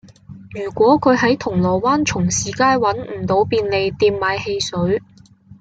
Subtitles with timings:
[0.59, 4.99] 如果佢喺銅鑼灣重士街搵唔到便利店買汽水